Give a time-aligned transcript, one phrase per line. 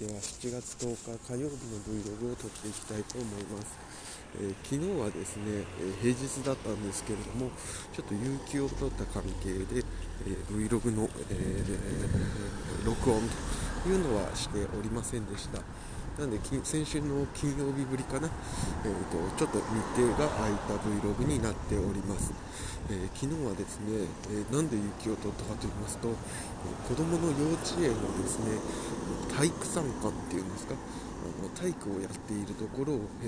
[0.00, 3.78] 7月10日火曜日の Vlog を撮っていきたいと思います、
[4.40, 5.44] えー、昨日はですね、
[5.78, 7.50] えー、平日だったんですけれども
[7.92, 9.84] ちょっと有給を取った関係で、
[10.26, 11.64] え Vlog の、え
[12.86, 13.20] 録音
[13.82, 15.58] というのはしておりませんでした。
[16.18, 18.28] なんで先週の金曜日ぶりかな、
[18.84, 19.58] えーと、ちょっと
[19.96, 22.32] 日程が空いた Vlog になっております、
[22.90, 26.08] えー、昨日はですね、えー、なんで雪を取ったかと言いますと
[26.88, 28.58] 子どもの幼稚園のですね
[29.34, 30.74] 体育参加っていうんですか？
[30.74, 33.26] あの体育をやっているところを、え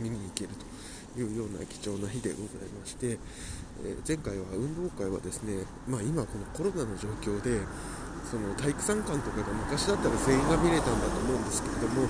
[0.00, 0.50] ー、見に行ける
[1.14, 3.18] というような貴重な日でございまして、
[3.84, 7.60] え前回は運動会はですね、まあ、今このコロナの状況で
[8.28, 12.04] その体育参観とかが昔だったら全員が見れたんだと思うんですけれども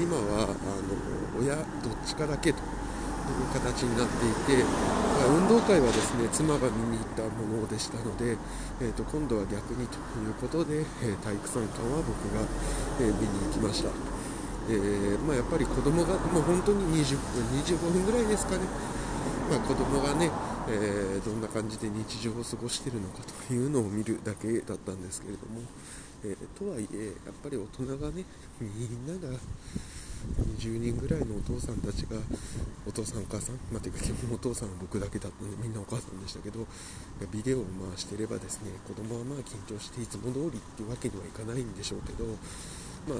[0.00, 0.96] 今はあの
[1.36, 1.64] 親どっ
[2.06, 4.64] ちかだけという形になっていて、
[5.28, 8.36] 運動会はですね妻が見に行ったものでしたので、
[8.80, 12.42] えーと、今度は逆にということで、え、体育参観は僕が、
[12.98, 13.90] え、見に行きました。
[14.68, 18.62] えー、まあ、やっぱり子供がもう本当に20分25分ぐらいですかね、
[19.50, 20.30] まあ、子供がね
[20.68, 25.62] えー、どんな感じで日常を過ごしているのかというのを見るだけだったんですけれども、
[26.22, 28.24] えー、とはいえやっぱり大人がね
[28.60, 29.34] みんなが
[30.60, 32.18] 20人ぐらいのお父さんたちが
[32.86, 36.66] お父さんお母さん、まあ、ていうか基本お父さんは僕だけだったのでみんなお母さんでしたけど
[37.32, 42.26] ビデオを回してればですね子供はまあ緊張していつも通りっていうわけにはいかないんでしょうけど
[43.08, 43.18] まあ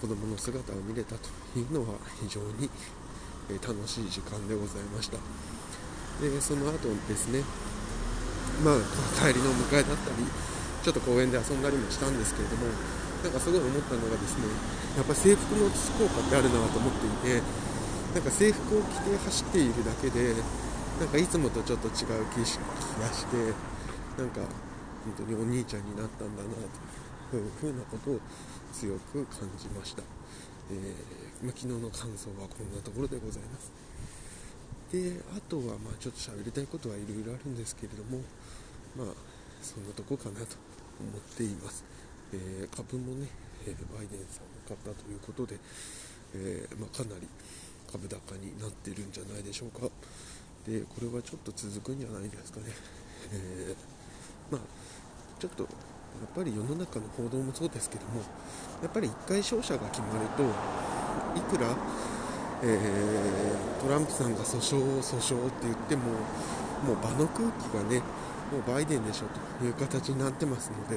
[0.00, 1.28] 子供の姿を見れたと
[1.58, 2.70] いうのは非常に
[3.50, 5.18] え楽しい時間でございました。
[6.20, 7.42] でその後ですね
[8.64, 8.78] まあ
[9.18, 10.22] 帰りの迎えだったり
[10.82, 12.66] ちょっと公園で遊んだりもしたんですけれども
[13.24, 14.46] なんかすごい思ったのがですね
[14.96, 17.42] やっぱ制服の効果ってあるなと思っていて
[18.14, 20.34] なんか制服を着て走っているだけで
[21.00, 22.56] なんかいつもとちょっと違う気がし
[23.26, 23.36] て
[24.16, 24.40] なんか
[25.02, 26.48] 本当にお兄ちゃんになったんだな
[27.32, 28.20] というふうなことを
[28.72, 30.02] 強く感じました、
[30.70, 33.72] えー、ま、昨日の感想はこんなところでございます。
[34.92, 38.22] であとはまあちょっと喋りたいことはいろいろあるんですけれども
[38.94, 39.14] まあ
[39.60, 40.54] そんなとこかなと
[41.00, 41.84] 思っています、
[42.32, 43.26] えー、株もね、
[43.66, 45.58] えバイデンさんが買ったということで、
[46.34, 47.26] え、まあ、かなり
[47.90, 49.88] 株高になってるんじゃないでしょうか。
[50.66, 52.66] でこれはちょっと続くんじゃないですかね、
[53.32, 53.74] え、
[54.50, 54.60] まあ
[55.38, 55.68] ちょっと
[56.20, 58.20] やっぱり世の中の報道もそうですけども
[58.82, 60.42] やっぱり1回勝者が決まると
[61.38, 61.74] いくら
[62.62, 66.02] えー、トランプさんが訴訟を、訴訟って言っても、
[66.86, 67.98] もう場の空気がね、
[68.50, 69.26] もうバイデンでしょ
[69.58, 70.96] という形になってますので、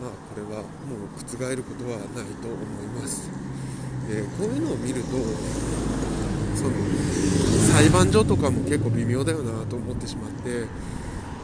[0.00, 3.28] まあ、これはもう覆ることはないと思います。
[4.08, 5.08] でこういうのを見ると
[6.56, 6.70] その
[7.74, 10.64] 裁判所とかも結構微妙だよなと思ってしまって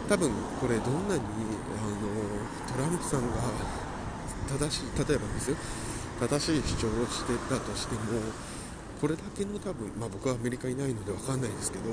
[0.09, 1.25] 多分これどんなにあ
[1.88, 2.04] の
[2.72, 3.37] トランプさんが
[4.48, 5.56] 正しい例えばですよ。
[6.20, 8.00] 正しい主張をしてたとしても
[9.00, 11.91] これだけの多分、まあ、僕はアメリカいないので分かんないですけど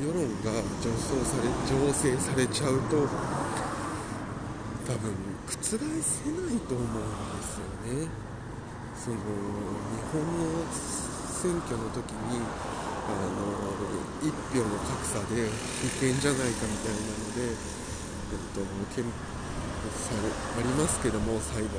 [0.00, 0.50] 世論が
[0.80, 2.96] 上昇され醸成されちゃうと
[4.86, 5.12] 多分
[5.46, 7.04] 覆せないと思うん
[7.36, 8.08] ですよね。
[8.96, 9.20] その日
[10.12, 12.40] 本の選挙の時に
[13.04, 13.44] あの
[14.22, 19.04] 1票の格差で違憲じゃないかみたいなので、えっと、憲
[19.92, 20.14] さ
[20.58, 21.70] ありますけども裁判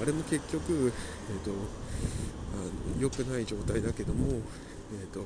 [0.00, 0.92] あれも結局、
[1.28, 1.50] えっと
[2.50, 4.26] あの良くない状態だけども、
[4.92, 5.20] えーと、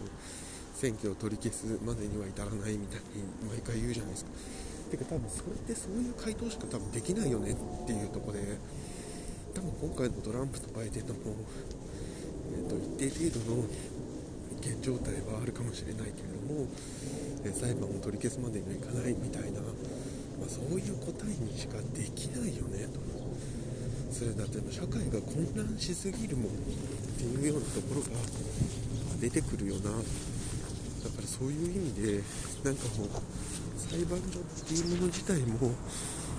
[0.75, 4.31] 選挙を取り消すまでには至らないみたいに毎回言うじゃないですか。
[4.91, 8.41] てか多分それってそういう回答しか多分できないよねっていうとこで
[9.55, 11.21] 多分今回のトランプとバイデンのも、
[12.53, 13.63] えーと、一定程度の
[14.61, 16.67] 現状態はあるかもしれないけれども、
[17.45, 23.05] え、裁判を取り消すまでにはいかないみたいな、まあ、そういう答えにしかできないよねと。
[24.15, 26.49] それだって社会が混乱しすぎるもんっ
[27.19, 28.09] ていうようなところが
[29.21, 30.01] 出てくるよなだか
[31.21, 32.23] らそういう意味で
[32.63, 33.09] なんかもう
[33.77, 35.73] 裁判所っていうもの自体も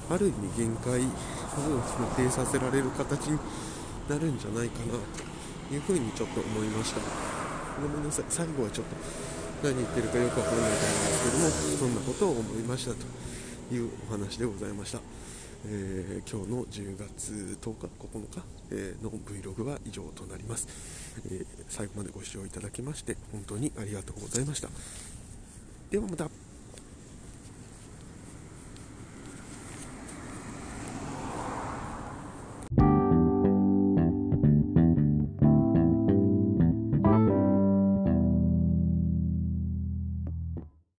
[0.09, 3.39] ある意味限界を予定させられる形に
[4.07, 4.93] なるんじゃないかな
[5.67, 7.34] というふうにちょっと思いました
[7.81, 8.95] ごめんなさい最後はちょっと
[9.63, 14.99] 何言ってるかよくわからないと思うんですけどもそんなことを思いましたというお話でございました。
[15.67, 20.67] えー、今日の10月10日、9日、えー、の Vlog は以上となります、
[21.25, 24.69] えー、最後までご視聴いただきまして本当にありがとうございました。
[25.89, 26.44] ではまた。